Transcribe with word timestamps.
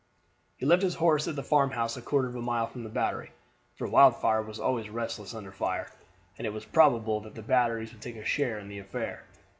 He 0.57 0.65
left 0.65 0.81
his 0.81 0.95
horse 0.95 1.27
at 1.27 1.37
a 1.37 1.43
farmhouse 1.43 1.95
a 1.95 2.01
quarter 2.01 2.27
of 2.27 2.35
a 2.35 2.41
mile 2.41 2.65
from 2.65 2.83
the 2.83 2.89
battery; 2.89 3.33
for 3.75 3.85
Wildfire 3.85 4.41
was 4.41 4.59
always 4.59 4.89
restless 4.89 5.35
under 5.35 5.51
fire, 5.51 5.91
and 6.39 6.47
it 6.47 6.53
was 6.53 6.65
probable 6.65 7.21
that 7.21 7.35
the 7.35 7.43
batteries 7.43 7.93
would 7.93 8.01
take 8.01 8.15
a 8.17 8.25
share 8.25 8.57
in 8.57 8.67
the 8.67 8.79
affair. 8.79 9.21